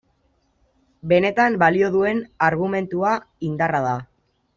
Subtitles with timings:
[1.11, 3.13] Benetan balio duen argumentua
[3.51, 3.97] indarra da.